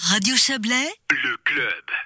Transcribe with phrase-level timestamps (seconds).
[0.00, 0.92] Radio Chablais,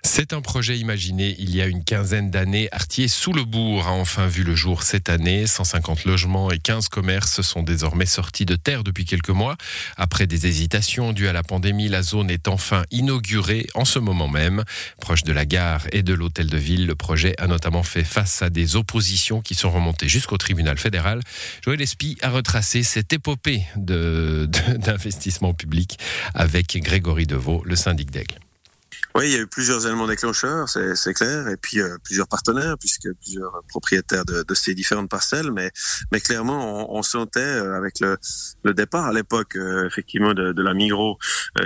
[0.04, 2.68] C'est un projet imaginé il y a une quinzaine d'années.
[2.72, 5.46] Artier sous le bourg a enfin vu le jour cette année.
[5.46, 9.56] 150 logements et 15 commerces sont désormais sortis de terre depuis quelques mois.
[9.96, 14.28] Après des hésitations dues à la pandémie, la zone est enfin inaugurée en ce moment
[14.28, 14.64] même.
[15.00, 18.42] Proche de la gare et de l'hôtel de ville, le projet a notamment fait face
[18.42, 21.20] à des oppositions qui sont remontées jusqu'au tribunal fédéral.
[21.64, 25.98] Joël Espy a retracé cette épopée d'investissement public
[26.34, 28.41] avec Grégory Deveau, le syndic d'Aigle.
[29.14, 32.78] Oui, il y a eu plusieurs éléments déclencheurs, c'est clair, et puis euh, plusieurs partenaires,
[32.78, 35.70] puisque plusieurs propriétaires de, de, ces différentes parcelles, mais,
[36.12, 38.16] mais clairement, on, on sentait euh, avec le,
[38.62, 41.18] le départ à l'époque, euh, effectivement, de, de, la Migros,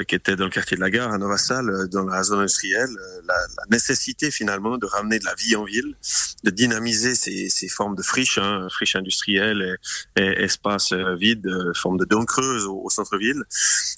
[0.09, 2.91] qui était dans le quartier de la Gare, à Nova Salle, dans la zone industrielle,
[3.27, 5.94] la, la, nécessité finalement de ramener de la vie en ville,
[6.42, 9.78] de dynamiser ces, ces formes de friches, hein, friches industrielles
[10.16, 13.44] et, et espaces vides, forme de dôme creuse au, au centre-ville,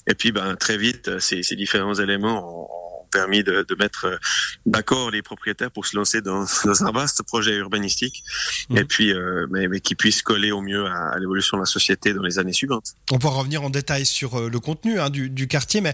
[0.05, 4.17] et puis ben très vite, ces, ces différents éléments ont permis de, de mettre euh,
[4.65, 8.23] d'accord les propriétaires pour se lancer dans, dans un vaste projet urbanistique
[8.69, 8.77] mmh.
[8.77, 11.65] et puis euh, mais, mais, qui puisse coller au mieux à, à l'évolution de la
[11.65, 12.93] société dans les années suivantes.
[13.11, 15.93] On peut revenir en détail sur euh, le contenu hein, du, du quartier, mais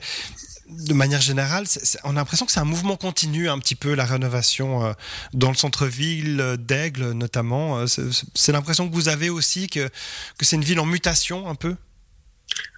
[0.67, 3.49] de manière générale, c est, c est, on a l'impression que c'est un mouvement continu,
[3.49, 4.93] un petit peu la rénovation euh,
[5.33, 7.85] dans le centre-ville d'Aigle notamment.
[7.87, 9.89] C'est l'impression que vous avez aussi que,
[10.37, 11.75] que c'est une ville en mutation un peu?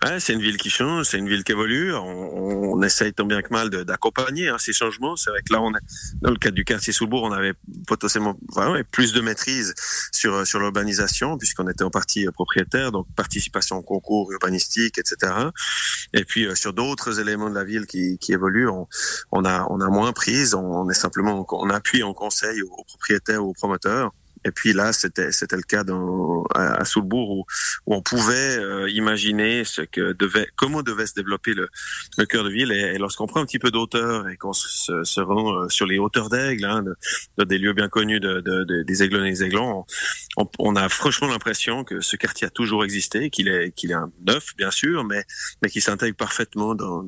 [0.04, 1.94] Ouais, c'est une ville qui change, c'est une ville qui évolue.
[1.96, 5.16] On, on essaye tant bien que mal d'accompagner hein, ces changements.
[5.16, 5.72] C'est vrai que là, on
[6.22, 7.54] dans le cadre du quartier Soulbourg, on avait
[7.88, 9.74] potentiellement vraiment plus de maîtrise
[10.12, 15.34] sur sur l'urbanisation puisqu'on était en partie propriétaire, donc participation au concours urbanistique, etc.
[16.14, 18.88] Et puis euh, sur d'autres éléments de la ville qui, qui évoluent, on,
[19.32, 20.54] on, a on a moins prise.
[20.54, 24.12] On est simplement on appuie, on conseille aux propriétaires aux promoteurs.
[24.46, 27.46] Et puis là, c'était c'était le cas dans, à, à Soulbourg où,
[27.86, 31.70] on pouvait euh, imaginer ce que devait, comment devait se développer le,
[32.26, 32.72] cœur de ville.
[32.72, 36.30] Et, lorsqu'on prend un petit peu d'auteur et qu'on se, rend euh, sur les hauteurs
[36.30, 36.96] d'Aigle, hein, de,
[37.38, 39.86] de, des lieux bien connus de, de, des Aiglons et des Aiglons,
[40.60, 44.12] on, a franchement l'impression que ce quartier a toujours existé, qu'il est qu'il est un
[44.26, 45.24] neuf bien sûr, mais
[45.62, 47.04] mais qui s'intègre parfaitement dans,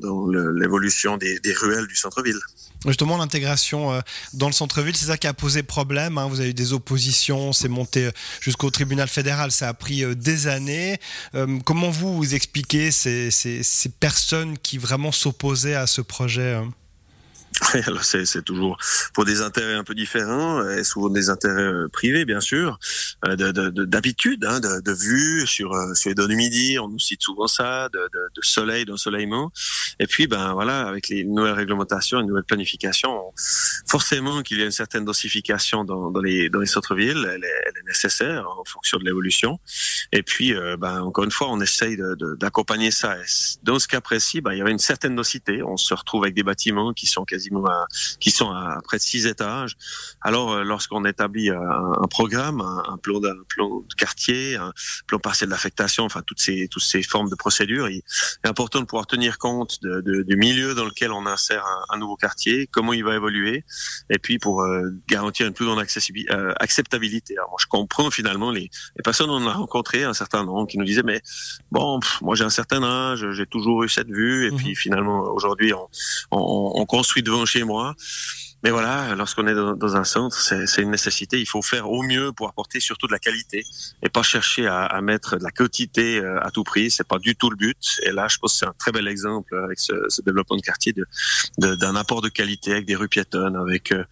[0.52, 2.40] l'évolution des, des ruelles du centre-ville.
[2.86, 4.00] Justement, l'intégration euh,
[4.32, 6.16] dans le centre-ville, c'est ça qui a posé problème.
[6.16, 6.28] Hein.
[6.28, 7.19] Vous avez eu des oppositions,
[7.52, 8.10] c'est monté euh,
[8.40, 10.98] jusqu'au tribunal fédéral, ça a pris euh, des années.
[11.64, 13.30] comment vous, expliquez ces,
[14.00, 16.60] personnes qui vraiment s'opposaient à ce projet
[17.86, 18.76] alors c'est, c'est toujours
[19.14, 22.78] pour des intérêts un peu différents, et souvent des intérêts privés bien sûr,
[23.24, 27.22] de, de, d'habitude, hein, de, de vue sur, sur les données midi, on nous cite
[27.22, 29.52] souvent ça, de, de, de soleil, d'ensoleillement.
[29.98, 33.32] Et puis, ben voilà, avec les nouvelles réglementations, une nouvelle planification,
[33.86, 37.69] forcément qu'il y a une certaine densification dans, dans les dans les centres-villes, elle est
[38.24, 39.58] en fonction de l'évolution.
[40.12, 41.96] Et puis, euh, ben encore une fois, on essaye
[42.38, 43.16] d'accompagner ça.
[43.62, 45.62] Dans ce cas précis, ben, il y avait une certaine densité.
[45.62, 47.86] On se retrouve avec des bâtiments qui sont quasiment à,
[48.18, 49.76] qui sont à près de six étages.
[50.20, 54.56] Alors, euh, lorsqu'on établit un, un programme, un, un, plan de, un plan de quartier,
[54.56, 54.72] un
[55.06, 57.98] plan partiel d'affectation, enfin toutes ces toutes ces formes de procédures, il
[58.44, 61.94] est important de pouvoir tenir compte de, de, du milieu dans lequel on insère un,
[61.94, 63.64] un, nouveau quartier, comment il va évoluer,
[64.08, 67.36] et puis pour euh, garantir une plus grande euh, acceptabilité.
[67.80, 71.20] Comprends finalement les, les personnes on a rencontré un certain nombre qui nous disaient mais
[71.70, 74.56] bon, pff, moi j'ai un certain âge, j'ai toujours eu cette vue, et mmh.
[74.56, 75.88] puis finalement aujourd'hui on,
[76.30, 77.94] on, on construit devant chez moi.
[78.62, 81.40] Mais voilà, lorsqu'on est dans, un centre, c'est une nécessité.
[81.40, 83.64] Il faut faire au mieux pour apporter surtout de la qualité
[84.02, 86.90] et pas chercher à, à mettre de la quantité euh, à tout prix.
[86.90, 87.78] C'est pas du tout le but.
[88.04, 90.62] Et là, je pense que c'est un très bel exemple avec ce, ce développement de
[90.62, 91.04] quartier d'un
[91.58, 94.04] de, de, apport de qualité avec des rues piétonnes, avec euh,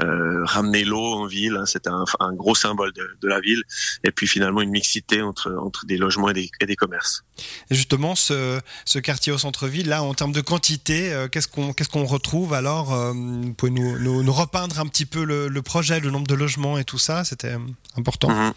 [0.00, 1.56] euh ramener l'eau en ville.
[1.56, 3.62] Hein, c'est un, un, gros symbole de, de, la ville.
[4.04, 7.24] Et puis finalement une mixité entre entre des logements et des, et des commerces.
[7.70, 11.72] Et justement, ce, ce quartier au centre-ville, là, en termes de quantité, euh, qu'est-ce qu'on
[11.72, 15.62] qu'est-ce qu'on retrouve alors Vous pouvez nous nous, nous, repeindre un petit peu le, le,
[15.62, 17.56] projet, le nombre de logements et tout ça C'était
[17.96, 18.28] important.
[18.30, 18.52] Mmh.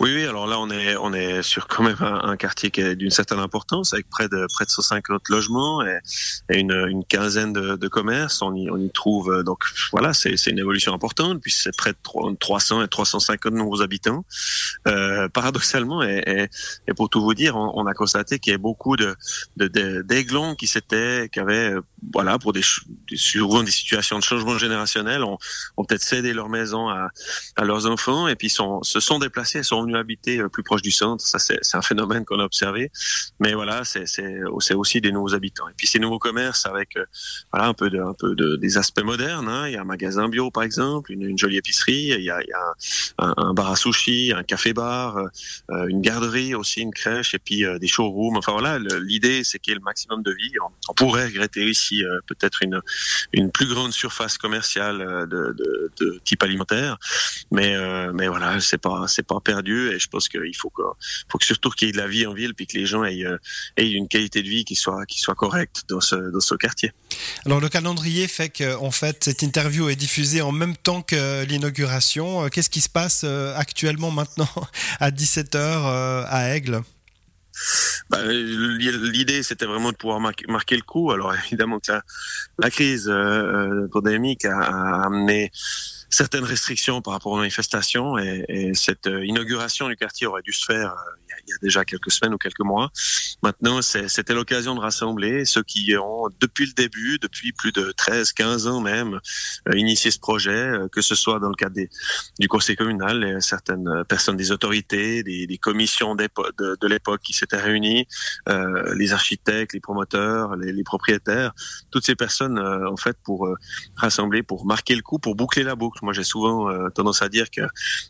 [0.00, 2.96] Oui, oui, alors là, on est, on est sur quand même un, quartier qui est
[2.96, 6.00] d'une certaine importance, avec près de, près de 150 logements et,
[6.48, 8.42] une, une, quinzaine de, de commerces.
[8.42, 9.62] On y, on y trouve, euh, donc
[9.92, 14.24] voilà, c'est une évolution importante, puis c'est près de 300 et 350 nouveaux habitants.
[14.88, 16.48] Euh, paradoxalement, et, et,
[16.88, 19.14] et, pour tout vous dire, on, on a constaté qu'il y a beaucoup de
[19.56, 21.74] d'aiglons qui s'étaient, qui avaient,
[22.12, 22.62] voilà, pour des,
[23.14, 25.38] souvent des situations de changement générationnel, ont,
[25.86, 27.08] peut-être cédé leur maison à,
[27.56, 30.90] à leurs enfants et puis sont, se sont déplacés, sont venus habiter plus proche du
[30.90, 31.24] centre.
[31.24, 32.90] Ça, c'est un phénomène qu'on a observé.
[33.40, 35.68] Mais voilà, c'est aussi des nouveaux habitants.
[35.68, 37.04] Et puis ces nouveaux commerces avec euh,
[37.52, 39.48] voilà un peu de, un peu de, des aspects modernes.
[39.48, 39.68] Hein.
[39.68, 42.12] Il y a un magasin bio par exemple, une, jolie épicerie.
[42.16, 42.40] Il y a,
[43.18, 45.18] un, bar à sushi, un café-bar,
[45.70, 48.36] euh, une garderie aussi, une crèche et puis euh, des showrooms.
[48.36, 50.52] Enfin voilà, l'idée c'est qu'il y ait le maximum de vie.
[50.88, 52.60] On pourrait regretter ici aussi peut-être
[53.32, 54.98] une plus grande surface commerciale
[55.28, 55.54] de,
[56.00, 56.98] de, type alimentaire.
[57.50, 57.74] Mais
[58.12, 60.72] mais voilà, c'est pas pas perdu et je pense qu'il faut
[61.40, 63.24] surtout qu'il y ait de la vie en ville puis que les gens aient,
[63.76, 65.06] une qualité de vie qui soit
[65.36, 66.92] correcte dans ce quartier.
[67.44, 72.48] Alors le calendrier fait que fait cette interview est diffusée en même temps que l'inauguration.
[72.48, 74.48] Qu'est-ce qui se passe actuellement maintenant
[75.00, 76.82] à 17h à Aigle?
[78.10, 81.10] Bah, L'idée, c'était vraiment de pouvoir marquer, le coup.
[81.12, 81.92] Alors évidemment que
[82.58, 85.50] la, crise euh, pandémique a, a, amené
[86.14, 90.52] certaines restrictions par rapport aux manifestations et, et cette euh, inauguration du quartier aurait dû
[90.52, 92.90] se faire euh, il y a déjà quelques semaines ou quelques mois.
[93.42, 98.32] Maintenant, c'était l'occasion de rassembler ceux qui ont, depuis le début, depuis plus de 13,
[98.32, 99.20] 15 ans même,
[99.68, 101.90] euh, initié ce projet, euh, que ce soit dans le cadre des,
[102.38, 106.28] du conseil communal, certaines personnes des autorités, des, des commissions de,
[106.58, 108.06] de l'époque qui s'étaient réunies,
[108.48, 111.52] euh, les architectes, les promoteurs, les, les, propriétaires,
[111.90, 113.48] toutes ces personnes, euh, en fait, pour
[113.96, 116.03] rassembler, pour marquer le coup, pour boucler la boucle.
[116.04, 117.62] Moi, j'ai souvent tendance à dire que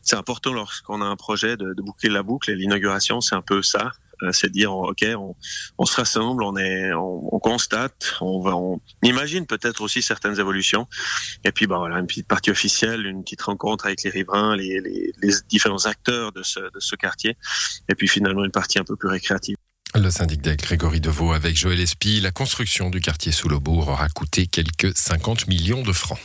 [0.03, 3.63] c'est important lorsqu'on a un projet de, boucler la boucle et l'inauguration c'est un peu
[3.63, 3.93] ça.
[4.23, 5.05] Euh, c'est dire ok
[5.79, 10.87] on, se rassemble on est on, constate on va on imagine peut-être aussi certaines évolutions
[11.43, 15.13] et puis bah voilà une petite partie officielle une petite rencontre avec les riverains les,
[15.49, 17.37] différents acteurs de ce, de ce quartier
[17.89, 19.57] et puis finalement une partie un peu plus récréative
[19.97, 23.87] le syndic d'Aigle, Grégory Deveau, avec Joël Espy, la construction du quartier sous le bourg
[23.87, 26.19] aura coûté quelques 50 millions de francs.